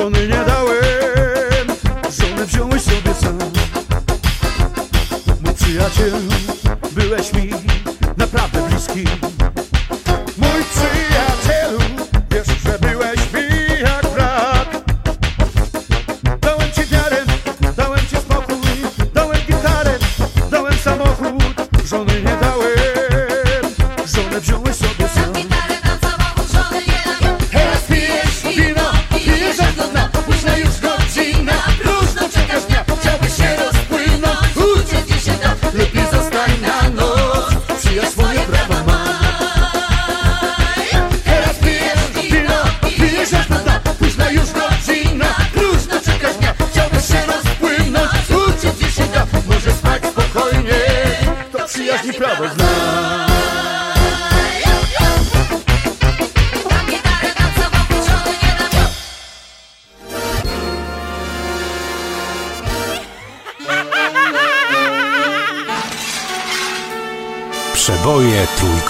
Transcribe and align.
żony 0.00 0.28
nie 0.28 0.44
dałem, 0.46 1.66
żonę 2.20 2.46
wziąłeś 2.46 2.82
sobie 2.82 3.14
sam. 3.14 3.38
Mój 5.44 5.54
przyjaciel, 5.54 6.12
byłeś 6.92 7.32
mi 7.32 7.69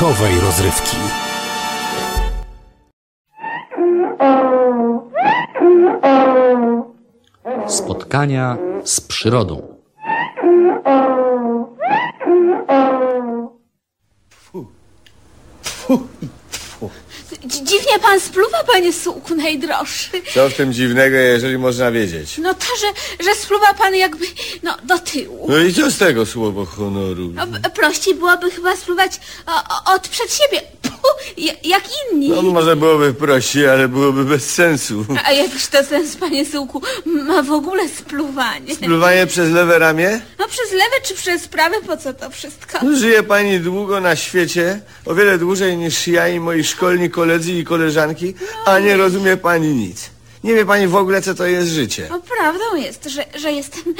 Trójkowej 0.01 0.41
rozrywki. 0.41 0.97
Spotkania 7.67 8.57
z 8.85 9.01
przyrodą. 9.01 9.81
Dzi- 17.47 17.65
Dziwnie 17.65 17.99
pan 18.03 18.21
spluwa, 18.21 18.65
panie 18.73 18.93
sułku 18.93 19.35
najdroższy. 19.35 20.11
Co 20.35 20.51
w 20.51 20.55
tym 20.55 20.73
dziwnego, 20.73 21.17
jeżeli 21.17 21.59
można 21.59 21.91
wiedzieć? 21.91 22.39
No 22.39 22.55
to, 22.55 22.67
że, 22.81 23.25
że 23.25 23.35
spluwa 23.35 23.75
pan 23.75 23.95
jakby, 23.95 24.27
no, 24.63 24.77
do 24.85 24.99
tyłu. 24.99 25.47
No 25.49 25.59
i 25.59 25.75
co 25.75 25.91
z 25.91 25.99
tego 25.99 26.27
słowo 26.27 26.65
honoru? 26.67 27.31
No, 27.35 27.47
b- 27.47 27.71
prościej 27.71 28.15
byłoby 28.15 28.51
chyba 28.51 28.77
spluwać 28.77 29.21
o, 29.47 29.53
o, 29.53 29.95
od 29.95 30.09
przed 30.09 30.33
siebie, 30.35 30.63
jak 31.65 31.83
inni. 32.13 32.29
No 32.29 32.43
może 32.43 32.77
byłoby 32.77 33.15
prościej, 33.15 33.69
ale 33.69 33.89
byłoby 33.89 34.25
bez 34.25 34.51
sensu. 34.51 35.05
A 35.25 35.33
jakiż 35.33 35.67
to 35.67 35.85
sens, 35.85 36.17
panie 36.17 36.47
sułku, 36.47 36.83
ma 37.05 37.43
w 37.43 37.53
ogóle 37.53 37.89
spluwanie? 37.89 38.75
Spluwanie 38.75 39.27
przez 39.27 39.51
lewe 39.51 39.79
ramię? 39.79 40.21
No 40.39 40.49
przez 40.49 40.73
lewe 40.73 40.97
czy 41.05 41.15
przez 41.15 41.49
prawe, 41.49 41.77
po 41.87 41.97
co 41.97 42.15
to 42.15 42.31
wszystko? 42.31 42.79
No, 42.83 42.97
Żyje 42.97 43.23
pani 43.23 43.61
długo 43.61 44.01
na 44.01 44.17
świecie, 44.17 44.81
o 45.07 45.15
wiele 45.15 45.39
dłużej 45.39 45.77
niż 45.77 46.09
ja 46.09 46.29
i 46.29 46.41
moi 46.41 46.65
szkolni 46.65 47.11
koledzy 47.11 47.53
i 47.53 47.65
koleżanki, 47.65 48.35
a 48.65 48.79
nie 48.79 48.97
rozumie 48.97 49.37
pani 49.37 49.75
nic. 49.75 50.11
Nie 50.45 50.55
wie 50.55 50.67
pani 50.67 50.87
w 50.87 50.97
ogóle, 50.97 51.23
co 51.23 51.35
to 51.35 51.47
jest 51.47 51.69
życie. 51.71 52.07
No 52.11 52.21
prawdą 52.21 52.77
jest, 52.77 53.05
że, 53.05 53.25
że 53.35 53.53
jestem 53.53 53.95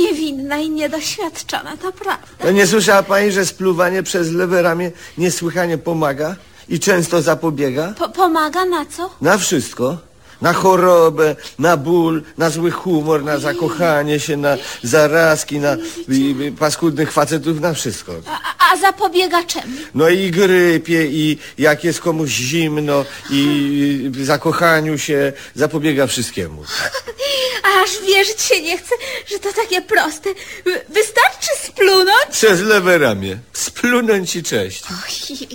niewinna 0.00 0.58
i 0.58 0.70
niedoświadczona, 0.70 1.76
to 1.76 1.92
prawda. 1.92 2.26
No 2.44 2.50
nie 2.50 2.66
słyszała 2.66 3.02
pani, 3.02 3.32
że 3.32 3.46
spluwanie 3.46 4.02
przez 4.02 4.32
lewe 4.32 4.62
ramię 4.62 4.92
niesłychanie 5.18 5.78
pomaga 5.78 6.36
i 6.68 6.80
często 6.80 7.22
zapobiega? 7.22 7.94
Po, 7.98 8.08
pomaga 8.08 8.64
na 8.64 8.86
co? 8.86 9.10
Na 9.20 9.38
wszystko. 9.38 9.96
Na 10.40 10.52
chorobę, 10.52 11.36
na 11.58 11.76
ból, 11.76 12.22
na 12.38 12.50
zły 12.50 12.70
humor, 12.70 13.24
na 13.24 13.38
zakochanie 13.38 14.20
się, 14.20 14.36
na 14.36 14.56
zarazki, 14.82 15.58
na 15.58 15.76
i, 16.08 16.36
i, 16.48 16.52
paskudnych 16.52 17.12
facetów, 17.12 17.60
na 17.60 17.74
wszystko. 17.74 18.12
A, 18.26 18.72
a- 18.72 18.76
zapobiega 18.76 19.44
czemu? 19.44 19.72
No 19.94 20.08
i 20.08 20.30
grypie, 20.30 21.06
i 21.06 21.38
jak 21.58 21.84
jest 21.84 22.00
komuś 22.00 22.30
zimno, 22.30 23.04
i, 23.30 24.10
zakochaniu 24.22 24.98
się, 24.98 25.32
zapobiega 25.54 26.06
wszystkiemu. 26.06 26.62
Aż 27.84 27.90
wierzyć 28.06 28.40
się 28.40 28.62
nie 28.62 28.78
chce, 28.78 28.94
że 29.26 29.38
to 29.38 29.52
takie 29.52 29.82
proste. 29.82 30.30
Wy- 30.64 30.80
Wystarczy 30.88 31.48
splunąć? 31.64 32.26
Przez 32.30 32.60
lewe 32.60 32.98
ramię. 32.98 33.38
Splunąć 33.52 34.36
i 34.36 34.42
cześć. 34.42 34.82
Ojej, 35.06 35.48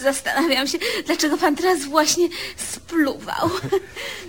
zastanawiam 0.00 0.66
się, 0.68 0.78
dlaczego 1.06 1.38
pan 1.38 1.56
teraz 1.56 1.84
właśnie 1.84 2.28
spluwał. 2.72 3.50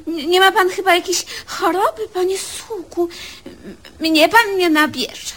Nie 0.08 0.28
nie 0.28 0.40
ma 0.40 0.52
pan 0.52 0.70
chyba 0.70 0.96
jakiejś 0.96 1.26
choroby, 1.46 2.02
panie 2.14 2.38
Sułku? 2.38 3.10
Mnie 4.00 4.30
pan 4.30 4.58
nie 4.58 4.70
nabierze. 4.70 5.34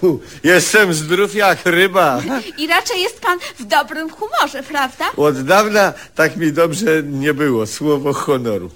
Fu, 0.00 0.20
jestem 0.44 0.94
zdrów 0.94 1.34
jak 1.34 1.58
ryba. 1.64 2.22
I 2.58 2.66
raczej 2.66 3.02
jest 3.02 3.20
pan 3.20 3.38
w 3.58 3.64
dobrym 3.64 4.10
humorze, 4.10 4.62
prawda? 4.62 5.04
Od 5.16 5.42
dawna 5.42 5.92
tak 6.14 6.36
mi 6.36 6.52
dobrze 6.52 7.02
nie 7.02 7.34
było. 7.34 7.66
Słowo 7.66 8.12
honoru. 8.12 8.70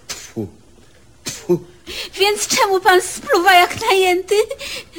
Więc 2.21 2.47
czemu 2.47 2.81
pan 2.81 3.03
spluwa 3.03 3.55
jak 3.55 3.77
najęty? 3.91 4.35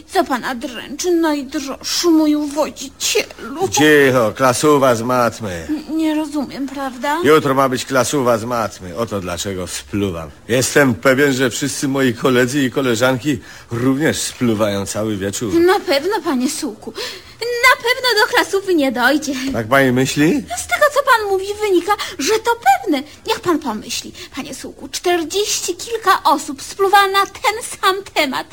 Co 0.08 0.24
pana 0.24 0.56
dręczy, 0.56 1.12
najdroższy 1.12 2.08
mój 2.10 2.36
wodzicielu? 2.48 3.68
Cicho, 3.72 4.32
klasuwa 4.36 4.96
z 4.96 5.02
matmy. 5.02 5.68
Nie 5.90 6.16
rozumiem, 6.16 6.68
prawda? 6.68 7.18
Jutro 7.24 7.54
ma 7.54 7.70
być 7.70 7.86
klasuwa 7.86 8.38
z 8.38 8.44
matmy. 8.44 8.98
Oto 8.98 9.20
dlaczego 9.20 9.68
spluwam. 9.68 10.30
Jestem 10.48 10.94
pewien, 10.96 11.34
że 11.34 11.50
wszyscy 11.50 11.88
moi 11.88 12.14
koledzy 12.14 12.64
i 12.64 12.72
koleżanki 12.72 13.40
również 13.72 14.18
spluwają 14.18 14.86
cały 14.86 15.18
wieczór. 15.18 15.54
Na 15.54 15.80
pewno, 15.80 16.22
panie 16.24 16.50
Sułku. 16.50 16.94
Na 17.42 17.76
pewno 17.84 18.22
do 18.22 18.28
klasówy 18.34 18.76
nie 18.76 18.92
dojdzie. 18.92 19.34
Tak 19.54 19.68
pani 19.68 19.92
myśli? 19.92 20.44
Z 20.58 20.68
tego, 20.68 20.86
co 20.94 21.04
pan 21.04 21.28
mówi, 21.30 21.46
wynika, 21.62 21.96
że 22.20 22.34
to 22.40 22.52
pewne. 22.56 23.04
Niech 23.28 23.40
pan 23.40 23.60
pomyśli, 23.60 24.14
panie 24.36 24.56
Sułku, 24.56 24.88
czterdzieści 24.90 25.76
kilka 25.76 26.24
osób 26.24 26.62
spluwa 26.62 27.08
na 27.08 27.26
ten 27.26 27.80
sam 27.82 28.04
temat. 28.14 28.48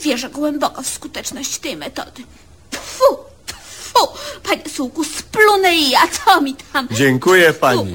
Wierzę 0.00 0.30
głęboko 0.30 0.82
w 0.82 0.86
skuteczność 0.88 1.58
tej 1.58 1.76
metody. 1.76 2.22
Tfu, 2.70 3.16
tfu, 3.46 4.08
panie 4.42 4.62
Sułku, 4.76 5.04
splunę 5.04 5.76
i 5.76 5.90
ja, 5.90 6.00
co 6.08 6.40
mi 6.40 6.54
tam? 6.72 6.88
Dziękuję 6.90 7.52
Tfu. 7.52 7.86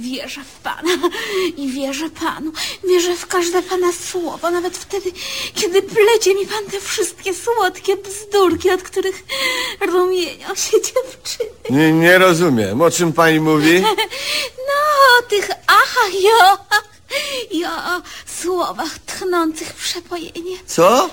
Wierzę 0.00 0.40
w 0.44 0.62
pana 0.62 1.10
i 1.56 1.72
wierzę 1.72 2.10
panu. 2.10 2.52
Wierzę 2.88 3.16
w 3.16 3.26
każde 3.26 3.62
pana 3.62 3.86
słowo, 4.10 4.50
nawet 4.50 4.78
wtedy, 4.78 5.12
kiedy 5.54 5.82
plecie 5.82 6.34
mi 6.34 6.46
pan 6.46 6.64
te 6.70 6.80
wszystkie 6.80 7.34
słodkie 7.34 7.96
bzdurki, 7.96 8.70
od 8.70 8.82
których 8.82 9.24
rumienią 9.80 10.54
się 10.54 10.80
dziewczyny. 10.82 11.50
Nie, 11.70 11.92
nie 11.92 12.18
rozumiem. 12.18 12.82
O 12.82 12.90
czym 12.90 13.12
pani 13.12 13.40
mówi? 13.40 13.82
No, 14.68 15.18
o 15.18 15.30
tych 15.30 15.50
aha, 15.66 16.00
jo, 16.22 16.58
i 17.50 17.64
o, 17.64 17.68
o 17.68 18.02
słowach 18.42 18.98
tchnących 18.98 19.72
przepojenie. 19.74 20.56
Co? 20.66 21.10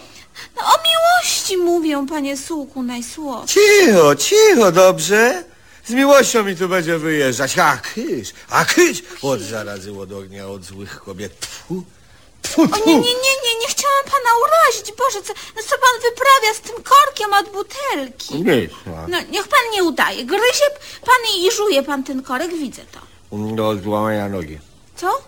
No, 0.55 0.61
o 0.61 0.73
miłości 0.87 1.57
mówią, 1.57 2.07
panie 2.07 2.37
Sułku, 2.37 2.83
najsłodsze. 2.83 3.59
Cicho, 3.59 4.15
cicho, 4.15 4.71
dobrze? 4.71 5.43
Z 5.87 5.89
miłością 5.89 6.43
mi 6.43 6.55
tu 6.55 6.69
będzie 6.69 6.97
wyjeżdżać. 6.97 7.57
A 7.57 7.77
kysz, 7.77 8.33
a 8.49 8.65
kysz! 8.65 9.03
Od 9.21 9.41
zarazy, 9.41 9.99
od 9.99 10.11
ognia, 10.11 10.47
od 10.47 10.63
złych 10.63 10.99
kobiet. 10.99 11.39
Tfu, 11.39 11.83
tfu, 12.41 12.61
O 12.61 12.67
tfu. 12.67 12.89
nie, 12.89 12.93
nie, 12.95 12.99
nie, 13.01 13.35
nie, 13.45 13.59
nie 13.61 13.67
chciałam 13.67 14.03
pana 14.05 14.29
urazić. 14.45 14.93
Boże, 14.97 15.21
co, 15.21 15.33
no 15.55 15.61
co 15.63 15.75
pan 15.77 16.01
wyprawia 16.01 16.53
z 16.55 16.59
tym 16.61 16.75
korkiem 16.83 17.33
od 17.33 17.49
butelki? 17.53 18.35
Nic, 18.35 18.71
no. 18.85 18.93
No, 19.07 19.17
niech 19.31 19.47
pan 19.47 19.59
nie 19.73 19.83
udaje. 19.83 20.25
Gryzie 20.25 20.69
pan 21.05 21.15
i 21.39 21.51
żuje 21.51 21.83
pan 21.83 22.03
ten 22.03 22.23
korek, 22.23 22.51
widzę 22.51 22.81
to. 22.91 22.99
Do 23.55 23.75
złamania 23.83 24.29
nogi. 24.29 24.59
Co? 24.95 25.21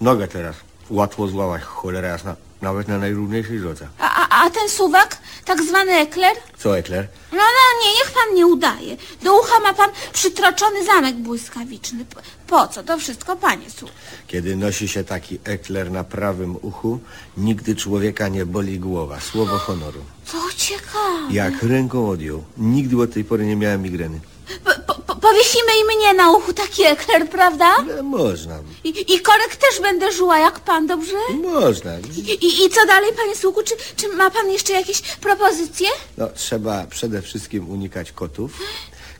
Nogę 0.00 0.28
teraz. 0.28 0.56
Łatwo 0.90 1.28
złamać, 1.28 1.62
cholera 1.62 2.08
jasna. 2.08 2.36
Nawet 2.62 2.88
na 2.88 2.98
najrówniejszej 2.98 3.60
drodze. 3.60 3.88
A, 3.98 4.28
a, 4.28 4.44
a 4.46 4.50
ten 4.50 4.68
suwak, 4.68 5.18
tak 5.44 5.62
zwany 5.62 5.92
ekler? 5.92 6.36
Co, 6.58 6.78
Ekler? 6.78 7.08
No, 7.32 7.38
no, 7.38 7.84
nie, 7.84 7.92
niech 7.94 8.10
pan 8.12 8.34
nie 8.34 8.46
udaje. 8.46 8.96
Do 9.22 9.40
ucha 9.40 9.60
ma 9.60 9.74
pan 9.74 9.90
przytroczony 10.12 10.84
zamek 10.84 11.16
błyskawiczny. 11.16 12.04
Po, 12.04 12.20
po 12.46 12.68
co? 12.68 12.82
To 12.82 12.98
wszystko 12.98 13.36
panie 13.36 13.70
su. 13.70 13.88
Kiedy 14.26 14.56
nosi 14.56 14.88
się 14.88 15.04
taki 15.04 15.38
ekler 15.44 15.90
na 15.90 16.04
prawym 16.04 16.56
uchu, 16.62 16.98
nigdy 17.36 17.76
człowieka 17.76 18.28
nie 18.28 18.46
boli 18.46 18.80
głowa. 18.80 19.20
Słowo 19.20 19.58
honoru. 19.58 20.00
Co 20.24 20.38
ciekawe. 20.56 21.30
Jak 21.30 21.62
ręką 21.62 22.08
odjął. 22.10 22.44
Nigdy 22.56 23.02
od 23.02 23.12
tej 23.12 23.24
pory 23.24 23.46
nie 23.46 23.56
miałem 23.56 23.82
migreny. 23.82 24.20
Po, 24.64 24.94
po, 24.94 25.02
po, 25.02 25.16
powiesimy 25.16 25.72
i 25.80 25.96
mnie 25.96 26.14
na 26.14 26.30
uchu 26.30 26.52
taki 26.52 26.84
ekler, 26.84 27.28
prawda? 27.30 27.76
Ale 27.78 28.02
można. 28.02 28.58
I, 28.84 29.14
I 29.14 29.20
korek 29.20 29.56
też 29.56 29.80
będę 29.80 30.12
żuła 30.12 30.38
jak 30.38 30.60
pan, 30.60 30.86
dobrze? 30.86 31.16
Można. 31.42 31.98
I, 32.16 32.64
I 32.64 32.70
co 32.70 32.86
dalej, 32.86 33.10
panie 33.16 33.36
Słuku? 33.36 33.62
Czy, 33.62 33.74
czy 33.96 34.08
ma 34.08 34.30
pan 34.30 34.50
jeszcze 34.50 34.72
jakieś 34.72 35.00
propozycje? 35.00 35.88
No, 36.16 36.28
trzeba 36.28 36.86
przede 36.86 37.22
wszystkim 37.22 37.70
unikać 37.70 38.12
kotów. 38.12 38.52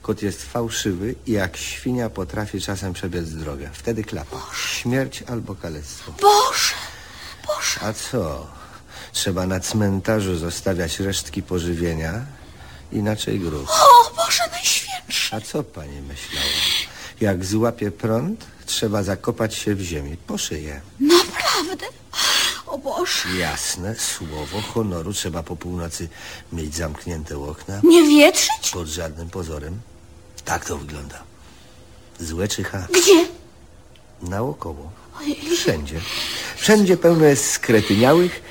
Kot 0.02 0.22
jest 0.22 0.42
fałszywy 0.42 1.14
i 1.26 1.32
jak 1.32 1.56
świnia 1.56 2.10
potrafi 2.10 2.60
czasem 2.60 2.92
przebiec 2.92 3.28
drogę. 3.30 3.70
Wtedy 3.72 4.04
klapa. 4.04 4.36
Śmierć 4.56 5.22
albo 5.28 5.54
kalectwo. 5.54 6.12
Boże, 6.22 6.74
Boże. 7.46 7.80
A 7.82 7.92
co? 7.92 8.46
Trzeba 9.12 9.46
na 9.46 9.60
cmentarzu 9.60 10.36
zostawiać 10.36 11.00
resztki 11.00 11.42
pożywienia, 11.42 12.12
inaczej 12.92 13.40
grób. 13.40 13.68
O, 13.70 14.10
Boże. 14.16 14.42
A 15.30 15.40
co 15.40 15.62
pani 15.64 16.00
myślała? 16.00 16.46
Jak 17.20 17.44
złapie 17.44 17.90
prąd, 17.90 18.46
trzeba 18.66 19.02
zakopać 19.02 19.54
się 19.54 19.74
w 19.74 19.80
ziemi, 19.80 20.16
po 20.26 20.38
szyję. 20.38 20.80
Naprawdę? 21.00 21.86
O 22.66 22.78
Boże. 22.78 23.28
Jasne, 23.38 23.94
słowo 23.98 24.60
honoru 24.60 25.12
trzeba 25.12 25.42
po 25.42 25.56
północy 25.56 26.08
mieć 26.52 26.74
zamknięte 26.74 27.38
okna. 27.38 27.80
Nie 27.84 28.02
wietrzyć? 28.08 28.70
Pod 28.72 28.88
żadnym 28.88 29.30
pozorem. 29.30 29.80
Tak 30.44 30.64
to 30.64 30.76
wygląda. 30.78 31.22
Złe 32.20 32.48
czyha 32.48 32.86
Gdzie? 32.92 33.26
naokoło. 34.22 34.92
Wszędzie. 35.56 36.00
Wszędzie 36.56 36.96
pełno 36.96 37.24
jest 37.24 37.50
skretyniałych, 37.50 38.42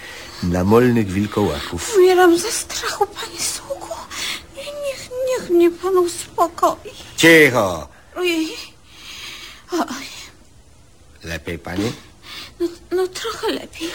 namolnych 0.43 1.11
wilkołaków. 1.11 1.93
Umieram 1.97 2.37
ze 2.37 2.51
strachu, 2.51 3.05
panie 3.07 3.39
Sługu. 3.39 3.64
Nie- 5.49 5.57
Niech, 5.57 5.71
niech 5.71 5.71
Niech 5.71 5.71
mnie 5.71 5.71
pan 5.71 5.97
uspokoi. 5.97 6.91
Cicho! 7.17 7.87
Ojej. 8.15 8.47
Oj, 9.71 10.05
Lepiej 11.23 11.59
pani? 11.59 11.91
no, 12.59 12.67
no 12.91 13.07
trochę 13.07 13.47
lepiej. 13.51 13.89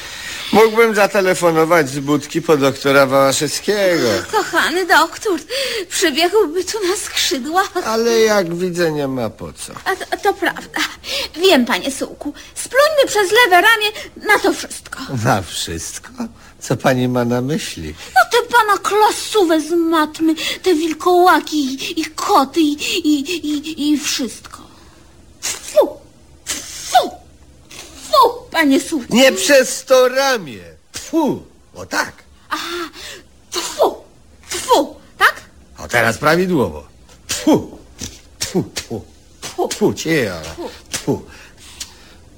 Mógłbym 0.53 0.95
zatelefonować 0.95 1.89
z 1.91 1.99
budki 1.99 2.43
po 2.43 2.57
doktora 2.57 3.07
Wałaszewskiego. 3.07 4.09
Kochany 4.33 4.87
doktor, 4.87 5.41
przybiegłby 5.89 6.65
tu 6.65 6.79
na 6.89 6.97
skrzydłach. 6.97 7.71
Ale 7.85 8.21
jak 8.21 8.55
widzę, 8.55 8.93
nie 8.93 9.09
ma 9.09 9.31
po 9.31 9.53
co. 9.53 9.73
A 9.85 9.97
to, 9.97 10.17
to 10.23 10.35
prawda. 10.35 10.81
Wiem, 11.37 11.67
panie 11.67 11.91
Sułku. 11.91 12.35
Spluńmy 12.55 13.07
przez 13.07 13.33
lewe 13.33 13.61
ramię 13.61 13.87
na 14.17 14.39
to 14.39 14.53
wszystko. 14.53 15.01
Na 15.25 15.43
wszystko? 15.43 16.11
Co 16.61 16.77
pani 16.77 17.09
ma 17.09 17.25
na 17.25 17.41
myśli? 17.41 17.95
No 18.15 18.21
te 18.33 18.49
pana 18.53 18.79
klasówę 18.79 19.61
z 19.61 19.71
matmy, 19.71 20.35
te 20.63 20.75
wilkołaki 20.75 21.57
i, 21.75 22.01
i 22.01 22.05
koty 22.05 22.61
i, 22.61 22.75
i, 23.05 23.47
i, 23.47 23.93
i 23.93 23.99
wszystko. 23.99 24.59
Fu! 25.41 26.01
Panie. 28.61 28.81
Nie 29.11 29.33
przez 29.33 29.85
to 29.85 30.09
ramię. 30.09 30.61
Fu! 30.93 31.43
O 31.75 31.87
tak. 31.87 32.13
Fu! 33.51 33.95
Fu! 34.49 34.97
Tak? 35.19 35.35
O 35.79 35.89
teraz 35.89 36.19
prawidłowo. 36.19 36.89
Fu! 37.29 37.79
Fu, 38.41 38.65
fu. 38.89 39.05
Fu, 39.73 39.95
cicho. 39.95 40.35
Fu. 40.91 41.23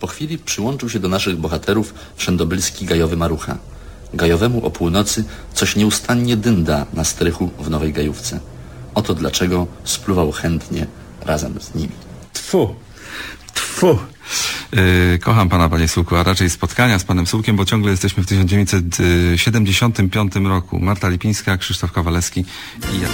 Po 0.01 0.07
chwili 0.07 0.39
przyłączył 0.39 0.89
się 0.89 0.99
do 0.99 1.09
naszych 1.09 1.37
bohaterów 1.37 1.95
wszędobylski 2.17 2.87
gajowy 2.87 3.17
Marucha. 3.17 3.59
Gajowemu 4.15 4.67
o 4.67 4.71
północy 4.71 5.25
coś 5.55 5.77
nieustannie 5.77 6.37
dynda 6.37 6.87
na 6.95 7.05
strychu 7.05 7.51
w 7.59 7.71
Nowej 7.71 7.93
Gajówce. 7.93 8.41
Oto 8.95 9.15
dlaczego 9.15 9.67
spluwał 9.85 10.33
chętnie 10.33 10.87
razem 11.21 11.61
z 11.61 11.75
nimi. 11.75 11.93
Tfu, 12.33 12.75
tfu. 13.55 13.99
Yy, 14.73 15.19
kocham 15.19 15.49
pana, 15.49 15.69
panie 15.69 15.89
Sułku, 15.89 16.17
a 16.17 16.23
raczej 16.23 16.51
spotkania 16.51 16.99
z 16.99 17.05
panem 17.05 17.27
Sułkiem, 17.27 17.57
bo 17.57 17.65
ciągle 17.65 17.91
jesteśmy 17.91 18.23
w 18.23 18.27
1975 18.27 20.35
roku. 20.35 20.81
Marta 20.81 21.09
Lipińska, 21.09 21.57
Krzysztof 21.57 21.93
Kawalewski 21.93 22.45
i 22.93 23.01
ja. 23.01 23.09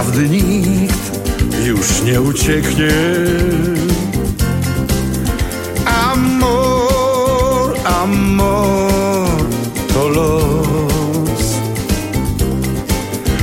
Doprawdy 0.00 0.28
nikt 0.28 1.10
już 1.64 2.02
nie 2.02 2.20
ucieknie. 2.20 2.90
Amor, 5.86 7.74
amor, 7.84 9.46
to 9.94 10.08
los, 10.08 11.54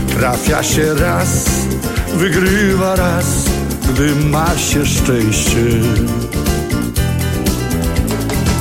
trafia 0.07 0.63
się 0.63 0.93
raz, 0.93 1.45
wygrywa 2.13 2.95
raz, 2.95 3.25
gdy 3.89 4.15
ma 4.15 4.57
się 4.57 4.85
szczęście. 4.85 5.65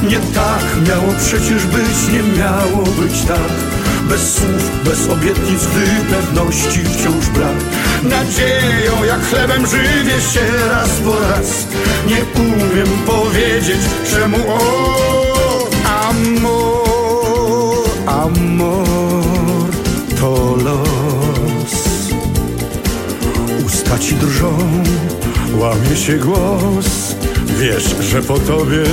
Nie 0.03 0.19
tak 0.35 0.89
miało 0.89 1.15
przecież 1.27 1.67
być, 1.67 2.13
nie 2.13 2.39
miało 2.39 2.85
być 2.85 3.23
tak 3.23 3.77
Bez 4.09 4.35
słów, 4.35 4.85
bez 4.85 5.09
obietnic, 5.09 5.67
gdy 5.67 6.15
pewności 6.17 6.85
wciąż 6.85 7.27
brak 7.35 7.86
Nadzieją 8.03 9.05
jak 9.07 9.23
chlebem 9.23 9.67
żywię 9.67 10.21
się 10.33 10.41
raz 10.71 10.91
po 11.05 11.21
raz. 11.21 11.67
Nie 12.07 12.43
umiem 12.43 12.89
powiedzieć 13.07 13.81
czemu 14.11 14.37
o 14.49 14.87
Amor, 16.09 17.89
amor, 18.07 19.71
to 20.21 20.57
los. 20.65 21.75
Usta 23.67 23.99
ci 23.99 24.15
drżą, 24.15 24.59
łamie 25.59 25.97
się 25.97 26.19
głos 26.19 27.07
Wiesz, 27.59 27.97
że 28.01 28.23
po 28.23 28.39
tobie. 28.39 28.85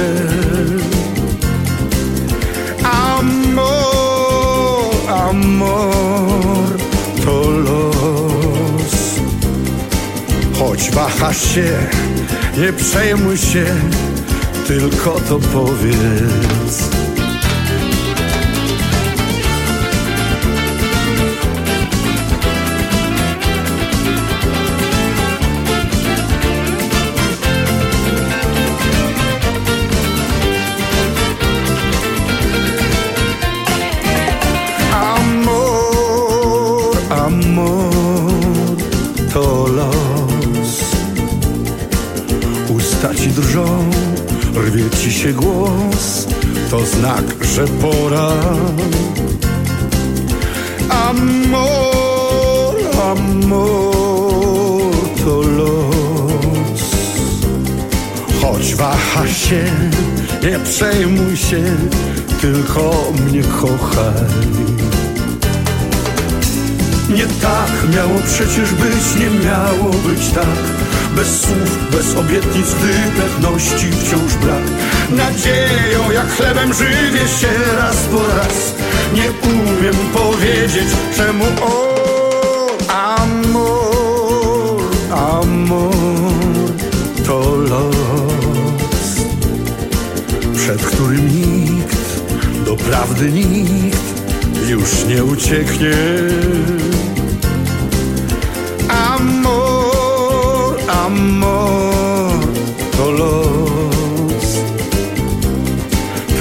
Amor, 2.83 3.73
amor, 5.07 6.32
Wahasz 10.91 11.55
się, 11.55 11.69
nie 12.57 12.73
przejmuj 12.73 13.37
się 13.37 13.65
Tylko 14.67 15.19
to 15.29 15.39
powiedz 15.39 16.89
Usta 43.03 43.41
drżą, 43.41 43.89
rwie 44.55 44.89
ci 44.89 45.13
się 45.13 45.33
głos 45.33 46.27
To 46.69 46.85
znak, 46.85 47.23
że 47.55 47.67
pora. 47.67 48.29
Amor, 50.89 52.75
amor, 53.11 54.93
to 55.25 55.41
los. 55.41 56.81
Choć 58.41 58.75
waha 58.75 59.27
się, 59.27 59.63
nie 60.43 60.59
przejmuj 60.59 61.37
się 61.37 61.63
Tylko 62.41 63.11
mnie 63.25 63.43
kochaj. 63.43 64.13
Nie 67.09 67.25
tak 67.41 67.95
miało 67.95 68.19
przecież 68.25 68.71
być, 68.73 69.15
nie 69.19 69.29
miało 69.45 69.89
być 69.89 70.29
tak 70.29 70.82
Bez 71.15 71.41
słów, 71.41 71.91
bez 71.91 72.15
obietnic, 72.15 72.73
gdy 72.73 73.21
pewności 73.21 73.91
wciąż 73.91 74.33
brak 74.33 74.63
Nadzieją 75.09 76.11
jak 76.11 76.31
chlebem 76.31 76.73
żywię 76.73 77.27
się 77.39 77.47
raz 77.77 77.95
po 77.95 78.27
raz 78.37 78.73
Nie 79.13 79.49
umiem 79.49 79.95
powiedzieć 80.13 80.87
czemu 81.17 81.45
o 81.61 81.93
Amor, 82.87 84.81
amor, 85.11 85.93
to 87.25 87.55
los 87.55 87.95
Przed 90.55 90.81
którym 90.85 91.27
nikt, 91.27 92.21
doprawdy 92.65 93.31
nikt 93.31 94.13
już 94.67 95.05
nie 95.05 95.23
ucieknie. 95.23 95.93
Amor, 101.05 102.39
to 102.97 103.11
los. 103.11 104.49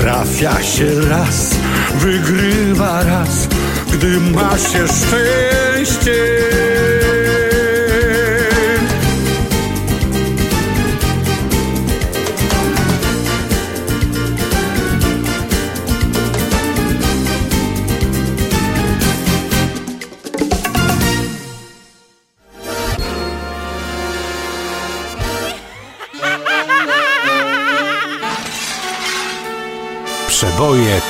Trafia 0.00 0.62
się 0.62 1.08
raz, 1.08 1.50
wygrywa 1.94 3.02
raz, 3.02 3.48
gdy 3.92 4.20
ma 4.20 4.58
się 4.58 4.86
szczęście. 4.88 6.61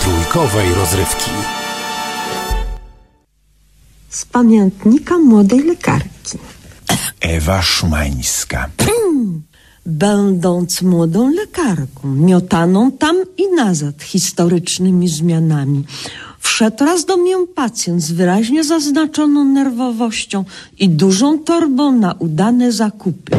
Trójkowej 0.00 0.74
rozrywki. 0.74 1.30
Z 4.08 4.24
pamiętnika 4.24 5.18
młodej 5.18 5.62
lekarki. 5.64 6.38
Ewa 7.20 7.62
Szumańska. 7.62 8.68
Będąc 9.86 10.82
młodą 10.82 11.30
lekarką, 11.30 12.08
miotaną 12.08 12.92
tam 12.92 13.16
i 13.36 13.52
nazad 13.56 14.02
historycznymi 14.02 15.08
zmianami, 15.08 15.84
wszedł 16.38 16.84
raz 16.84 17.04
do 17.04 17.16
mnie 17.16 17.36
pacjent 17.54 18.02
z 18.02 18.12
wyraźnie 18.12 18.64
zaznaczoną 18.64 19.44
nerwowością 19.44 20.44
i 20.78 20.88
dużą 20.88 21.38
torbą 21.38 21.92
na 21.92 22.12
udane 22.12 22.72
zakupy. 22.72 23.32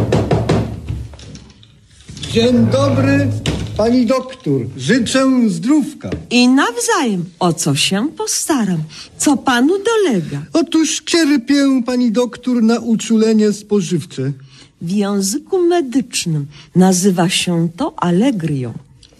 Dzień 2.34 2.68
dobry, 2.72 3.28
pani 3.78 4.06
doktor. 4.06 4.62
Życzę 4.78 5.50
zdrówka. 5.50 6.10
I 6.30 6.48
nawzajem, 6.48 7.25
o 7.40 7.54
co 7.54 7.75
się 7.75 8.08
postaram, 8.18 8.84
co 9.18 9.38
panu 9.38 9.74
dolega. 9.78 10.42
Otóż 10.54 11.02
cierpię, 11.06 11.82
pani 11.86 12.12
doktor, 12.12 12.63
na 12.63 12.80
uczulenie 12.80 13.54
spożywcze. 13.54 14.32
W 14.82 14.90
języku 14.92 15.68
medycznym 15.68 16.46
nazywa 16.75 17.30
się 17.30 17.70
to 17.78 17.94
alegrią. 17.98 18.74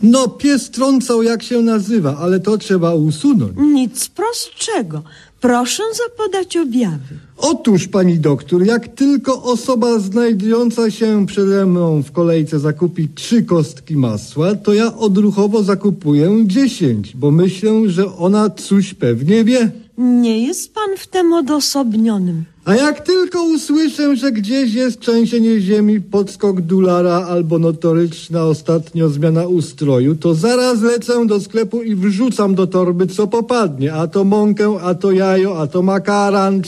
No, 0.04 0.28
pies 0.28 0.70
trącał 0.70 1.24
jak 1.24 1.44
się 1.44 1.62
nazywa, 1.62 2.18
ale 2.18 2.40
to 2.40 2.58
trzeba 2.58 2.94
usunąć. 2.94 3.52
Nic 3.58 4.10
prostszego. 4.10 5.04
Proszę 5.44 5.84
zapodać 5.94 6.58
objawy. 6.58 7.16
Otóż, 7.38 7.88
pani 7.88 8.20
doktor, 8.20 8.66
jak 8.66 8.88
tylko 8.88 9.44
osoba 9.44 10.00
znajdująca 10.00 10.92
się 10.92 11.26
przede 11.26 11.66
mną 11.66 12.04
w 12.04 12.12
kolejce 12.12 12.60
zakupi 12.60 13.10
trzy 13.10 13.44
kostki 13.44 13.98
masła, 13.98 14.56
to 14.56 14.74
ja 14.74 14.96
odruchowo 14.96 15.64
zakupuję 15.64 16.44
dziesięć, 16.46 17.16
bo 17.16 17.32
myślę, 17.32 17.90
że 17.90 18.16
ona 18.18 18.50
coś 18.50 18.94
pewnie 18.94 19.44
wie. 19.44 19.72
Nie 19.98 20.48
jest 20.48 20.74
pan 20.74 20.98
w 20.98 21.08
tym 21.08 21.34
odosobnionym. 21.34 22.46
A 22.66 22.76
jak 22.76 23.02
tylko 23.02 23.44
usłyszę, 23.44 24.16
że 24.16 24.32
gdzieś 24.32 24.74
jest 24.74 25.00
trzęsienie 25.00 25.62
ziemi, 25.62 26.02
podskok 26.02 26.62
dolara 26.62 27.26
albo 27.30 27.60
notoryczna 27.60 28.44
ostatnio 28.44 29.10
zmiana 29.10 29.48
ustroju, 29.48 30.16
to 30.16 30.36
zaraz 30.36 30.82
lecę 30.82 31.28
do 31.28 31.40
sklepu 31.40 31.82
i 31.82 31.96
wrzucam 31.96 32.56
do 32.56 32.68
torby 32.68 33.08
co 33.08 33.28
popadnie. 33.28 33.94
A 33.94 34.08
to 34.08 34.24
mąkę, 34.24 34.78
a 34.82 34.96
to 34.96 35.12
jajo, 35.12 35.62
a 35.62 35.68
to 35.68 35.82
makaran 35.82 36.62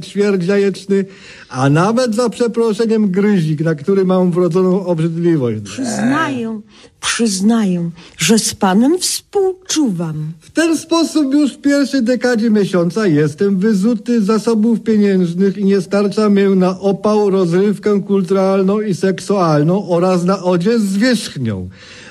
ćwierć 0.00 0.46
jajeczny, 0.46 1.04
a 1.48 1.70
nawet 1.70 2.14
za 2.14 2.28
przeproszeniem 2.28 3.10
gryzik, 3.10 3.60
na 3.60 3.74
który 3.74 4.04
mam 4.04 4.30
wrodzoną 4.30 4.86
obrzydliwość. 4.86 5.62
Przyznaję, 5.62 6.60
przyznaję, 7.04 7.90
że 8.18 8.38
z 8.38 8.54
panem 8.54 8.98
współczuwam. 8.98 10.32
W 10.40 10.50
ten 10.50 10.76
sposób 10.76 11.34
już 11.34 11.52
w 11.52 11.60
pierwszej 11.60 12.02
dekadzie 12.02 12.50
miesiąca 12.50 13.06
jestem 13.06 13.58
wyzuty 13.58 14.22
z 14.22 14.24
zasobów 14.24 14.80
pieniężnych 14.80 15.58
i 15.58 15.64
nie 15.64 15.80
starcza 15.80 16.30
mnie 16.30 16.48
na 16.48 16.80
opał, 16.80 17.30
rozrywkę 17.30 18.00
kulturalną 18.00 18.80
i 18.80 18.94
seksualną 18.94 19.88
oraz 19.88 20.24
na 20.24 20.42
odzież 20.42 20.80
z 20.80 20.96
wierzchnią. 20.96 21.68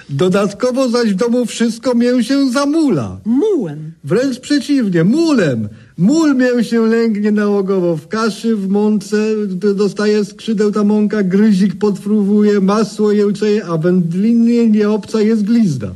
Dodatkowo 0.10 0.90
zaś 0.90 1.14
w 1.14 1.16
domu 1.16 1.46
wszystko 1.46 1.96
mię 1.96 2.24
się 2.24 2.52
zamula. 2.52 3.18
Mułem. 3.26 3.92
Wręcz 4.04 4.40
przeciwnie, 4.40 5.04
mulem. 5.04 5.70
Mól 5.98 6.36
mię 6.36 6.64
się 6.64 6.86
lęgnie 6.86 7.32
nałogowo 7.32 7.98
w 7.98 8.08
kaszy, 8.08 8.56
w 8.56 8.70
mące, 8.70 9.18
dostaje 9.76 10.26
skrzydeł 10.26 10.72
ta 10.72 10.84
mąka, 10.84 11.24
gryzik 11.24 11.76
podfruwuje, 11.76 12.60
masło 12.60 13.12
jełczeje, 13.12 13.66
a 13.66 13.78
wędlinnie 13.78 14.70
nie 14.70 14.90
obca 14.90 15.22
jest 15.22 15.44
glizda. 15.44 15.92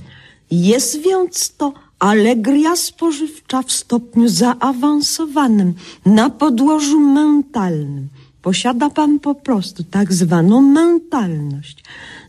Jest 0.52 1.02
więc 1.02 1.56
to 1.58 1.74
alegria 2.00 2.76
spożywcza 2.76 3.62
w 3.62 3.72
stopniu 3.72 4.28
zaawansowanym, 4.28 5.74
na 6.06 6.30
podłożu 6.30 7.00
mentalnym. 7.00 8.08
Posiada 8.42 8.90
pan 8.90 9.20
po 9.20 9.36
prostu 9.36 9.84
tak 9.84 10.14
zwaną 10.14 10.62
mentalność. 10.62 11.84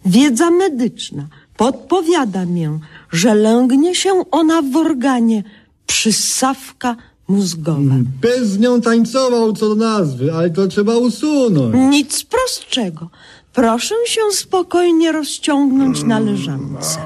Wiedza 0.07 0.51
medyczna 0.51 1.27
podpowiada 1.57 2.45
mię, 2.45 2.79
że 3.13 3.35
lęgnie 3.35 3.95
się 3.95 4.11
ona 4.31 4.63
w 4.63 4.77
organie 4.77 5.43
przyssawka 5.87 6.97
mózgowa. 7.29 7.95
Bez 8.21 8.59
nią 8.59 8.81
tańcował 8.81 9.53
co 9.53 9.69
do 9.69 9.75
nazwy, 9.75 10.35
ale 10.35 10.51
to 10.51 10.69
trzeba 10.69 10.97
usunąć. 10.97 11.75
Nic 11.91 12.25
prostszego. 12.25 13.11
Proszę 13.53 13.95
się 14.07 14.21
spokojnie 14.33 15.13
rozciągnąć 15.13 16.03
na 16.03 16.19
leżance. 16.19 16.99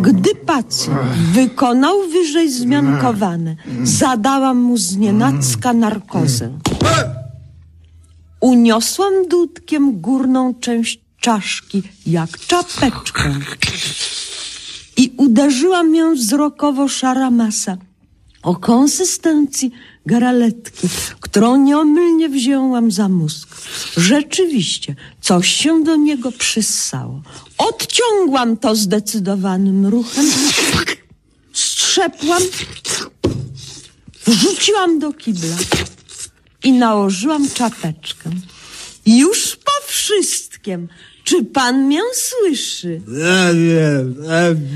Gdy 0.00 0.34
pacjent 0.34 0.98
wykonał 1.32 2.08
wyżej 2.08 2.50
zmiankowane, 2.50 3.56
zadałam 3.82 4.58
mu 4.58 4.76
znienacka 4.76 5.72
narkozę. 5.72 6.50
Uniosłam 8.40 9.28
dudkiem 9.28 10.00
górną 10.00 10.54
część 10.60 11.00
czaszki, 11.20 11.82
jak 12.06 12.38
czapeczkę. 12.38 13.34
I 14.96 15.12
uderzyłam 15.16 15.94
ją 15.94 16.14
wzrokowo 16.14 16.88
szara 16.88 17.30
masa 17.30 17.76
o 18.44 18.54
konsystencji 18.56 19.70
garaletki, 20.06 20.88
którą 21.20 21.56
nieomylnie 21.56 22.28
wzięłam 22.28 22.90
za 22.90 23.08
mózg. 23.08 23.48
Rzeczywiście, 23.96 24.96
coś 25.20 25.48
się 25.48 25.84
do 25.84 25.96
niego 25.96 26.32
przyssało. 26.32 27.22
Odciągłam 27.58 28.56
to 28.56 28.76
zdecydowanym 28.76 29.86
ruchem, 29.86 30.30
strzepłam, 31.52 32.42
wrzuciłam 34.26 34.98
do 34.98 35.12
kibla 35.12 35.56
i 36.64 36.72
nałożyłam 36.72 37.50
czapeczkę. 37.50 38.30
Już 39.06 39.56
po 39.56 39.86
wszystkim. 39.86 40.88
Czy 41.24 41.44
pan 41.44 41.88
mię 41.88 42.00
słyszy? 42.14 43.00
Ja 43.18 43.54
wiem. 43.54 44.14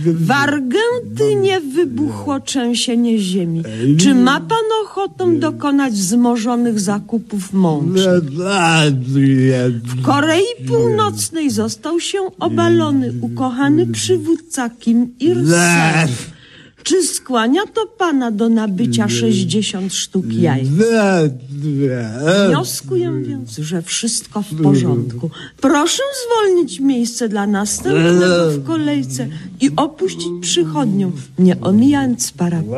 W 0.04 0.30
Argentynie 0.30 1.60
wybuchło 1.60 2.40
trzęsienie 2.40 3.18
ziemi. 3.18 3.62
Czy 3.98 4.14
ma 4.14 4.40
pan 4.40 4.58
ochotę 4.84 5.36
dokonać 5.38 5.92
wzmożonych 5.92 6.80
zakupów 6.80 7.52
mącznych? 7.52 8.22
W 9.82 10.02
Korei 10.02 10.42
Północnej 10.68 11.50
został 11.50 12.00
się 12.00 12.18
obalony 12.40 13.12
ukochany 13.20 13.86
przywódca 13.86 14.70
Kim 14.70 15.14
Il-sung. 15.20 16.08
Czy 16.82 17.02
skłania 17.02 17.62
to 17.74 17.86
pana 17.86 18.30
do 18.30 18.48
nabycia 18.48 19.08
60 19.08 19.94
sztuk 19.94 20.32
jaj? 20.32 20.66
Wnioskuję 22.48 23.22
więc, 23.26 23.56
że 23.56 23.82
wszystko 23.82 24.42
w 24.42 24.62
porządku. 24.62 25.30
Proszę 25.60 26.02
zwolnić 26.26 26.80
miejsce 26.80 27.28
dla 27.28 27.46
następnego 27.46 28.50
w 28.50 28.66
kolejce 28.66 29.28
i 29.60 29.70
opuścić 29.76 30.28
przychodnią, 30.40 31.12
nie 31.38 31.60
omijając 31.60 32.32
parapetu. 32.32 32.74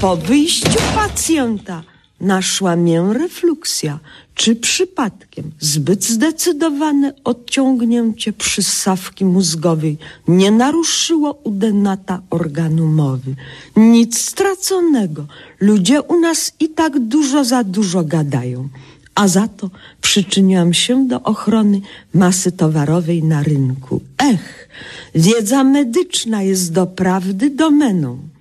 Po 0.00 0.16
wyjściu 0.16 0.78
pacjenta 0.94 1.82
naszła 2.24 2.76
mię 2.76 3.04
refluksja, 3.12 3.98
czy 4.34 4.56
przypadkiem 4.56 5.50
zbyt 5.60 6.04
zdecydowane 6.04 7.12
odciągnięcie 7.24 8.32
przyssawki 8.32 9.24
mózgowej 9.24 9.98
nie 10.28 10.50
naruszyło 10.50 11.40
u 11.44 11.50
denata 11.50 12.20
organu 12.30 12.86
mowy. 12.86 13.34
Nic 13.76 14.18
straconego. 14.18 15.26
Ludzie 15.60 16.02
u 16.02 16.20
nas 16.20 16.52
i 16.60 16.68
tak 16.68 16.98
dużo 16.98 17.44
za 17.44 17.64
dużo 17.64 18.04
gadają. 18.04 18.68
A 19.14 19.28
za 19.28 19.48
to 19.48 19.70
przyczyniłam 20.00 20.74
się 20.74 21.08
do 21.08 21.22
ochrony 21.22 21.80
masy 22.14 22.52
towarowej 22.52 23.22
na 23.22 23.42
rynku. 23.42 24.00
Ech, 24.18 24.68
wiedza 25.14 25.64
medyczna 25.64 26.42
jest 26.42 26.72
doprawdy 26.72 27.50
domeną. 27.50 28.33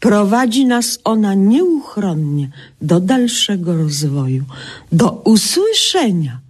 Prowadzi 0.00 0.64
nas 0.66 0.98
ona 1.04 1.34
nieuchronnie 1.34 2.50
do 2.82 3.00
dalszego 3.00 3.76
rozwoju. 3.76 4.44
Do 4.92 5.22
usłyszenia. 5.24 6.45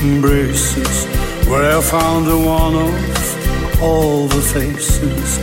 Embraces 0.00 1.06
where 1.48 1.76
I 1.76 1.80
found 1.80 2.26
the 2.26 2.36
one 2.38 2.74
of 2.76 3.82
all 3.82 4.26
the 4.28 4.40
faces 4.40 5.38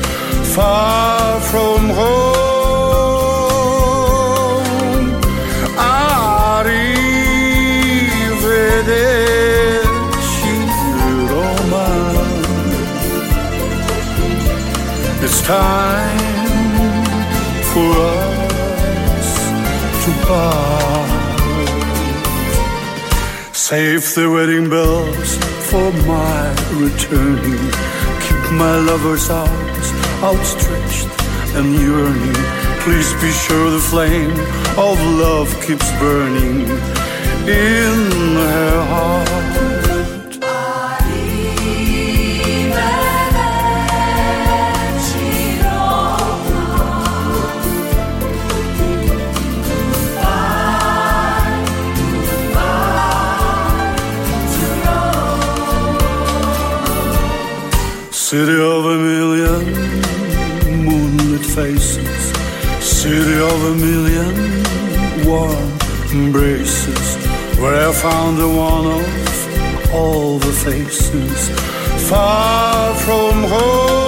far 0.56 1.42
from 1.42 1.90
home. 1.90 2.36
Arrivederci, 5.78 6.96
Roma. 11.30 11.88
It's 15.22 15.42
time 15.42 16.20
for 17.72 17.92
us 18.14 19.30
to 20.06 20.12
part. 20.26 20.75
Save 23.72 24.14
the 24.14 24.30
wedding 24.30 24.70
bells 24.70 25.38
for 25.72 25.92
my 26.06 26.54
returning. 26.78 27.66
Keep 28.22 28.44
my 28.62 28.78
lover's 28.78 29.28
arms 29.32 29.88
outstretched 30.22 31.10
and 31.58 31.74
yearning. 31.74 32.38
Please 32.86 33.12
be 33.14 33.32
sure 33.32 33.72
the 33.72 33.80
flame 33.80 34.38
of 34.78 35.02
love 35.18 35.50
keeps 35.66 35.90
burning 35.98 36.70
in 37.50 37.95
City 58.36 58.60
of 58.60 58.86
a 58.86 58.98
million 58.98 59.64
moonlit 60.84 61.46
faces, 61.46 62.24
city 62.84 63.38
of 63.40 63.60
a 63.64 63.76
million 63.76 64.34
warm 65.26 65.72
embraces, 66.12 67.16
where 67.58 67.88
I 67.88 67.94
found 67.94 68.38
the 68.38 68.50
one 68.50 68.88
of 68.88 69.94
all 69.94 70.38
the 70.38 70.52
faces, 70.52 71.50
far 72.10 72.94
from 72.96 73.44
home. 73.44 74.05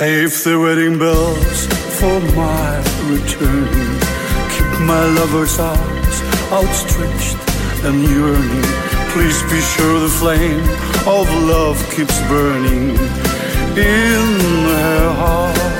Save 0.00 0.44
the 0.44 0.58
wedding 0.58 0.98
bells 0.98 1.66
for 2.00 2.20
my 2.34 2.78
return. 3.12 3.68
Keep 4.48 4.80
my 4.86 5.04
lover's 5.18 5.58
arms 5.58 6.22
outstretched 6.50 7.36
and 7.84 8.00
yearning. 8.08 8.64
Please 9.12 9.42
be 9.52 9.60
sure 9.60 10.00
the 10.00 10.08
flame 10.08 10.64
of 11.06 11.28
love 11.44 11.76
keeps 11.94 12.18
burning 12.28 12.96
in 13.76 14.38
her 14.72 15.12
heart. 15.20 15.79